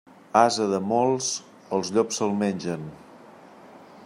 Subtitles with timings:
[0.39, 1.29] Ase de molts,
[1.79, 2.89] els llops se'l mengen.